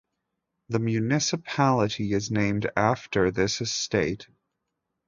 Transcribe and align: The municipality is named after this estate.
The 0.69 0.79
municipality 0.79 2.13
is 2.13 2.31
named 2.31 2.71
after 2.75 3.29
this 3.29 3.61
estate. 3.61 4.27